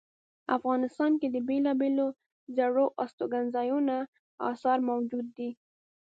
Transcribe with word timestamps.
افغانستان 0.57 1.11
کې 1.19 1.27
د 1.31 1.37
بیلابیلو 1.47 2.07
زړو 2.57 2.85
استوګنځایونو 3.03 3.97
آثار 4.51 4.77
موجود 4.89 5.25
دي 5.37 5.49